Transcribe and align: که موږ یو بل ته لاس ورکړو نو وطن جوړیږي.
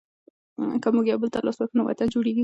که 0.81 0.87
موږ 0.95 1.05
یو 1.07 1.19
بل 1.21 1.29
ته 1.33 1.39
لاس 1.45 1.57
ورکړو 1.57 1.77
نو 1.79 1.83
وطن 1.87 2.07
جوړیږي. 2.13 2.39